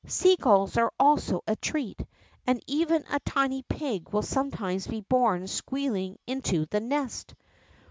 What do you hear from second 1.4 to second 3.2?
a treat, and even a